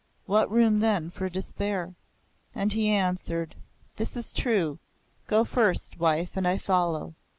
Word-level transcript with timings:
What 0.25 0.49
room 0.49 0.79
then 0.79 1.11
for 1.11 1.29
despair?" 1.29 1.93
And 2.55 2.73
he 2.73 2.89
answered, 2.89 3.53
"This 3.97 4.17
is 4.17 4.33
true. 4.33 4.79
Go 5.27 5.45
first, 5.45 5.99
wife, 5.99 6.35
and 6.35 6.47
I 6.47 6.57
follow. 6.57 7.13